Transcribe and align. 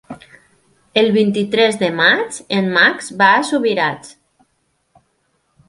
El 1.01 1.09
vint-i-tres 1.17 1.77
de 1.83 1.91
maig 1.99 2.41
en 2.61 2.71
Max 2.79 3.13
va 3.21 3.29
a 3.37 3.45
Subirats. 3.53 4.17